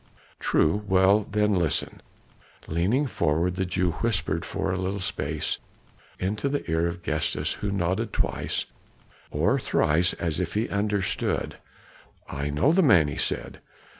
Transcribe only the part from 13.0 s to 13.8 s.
he said.